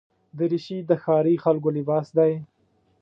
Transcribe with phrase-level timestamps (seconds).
[0.37, 2.33] دریشي د ښاري خلکو لباس دی.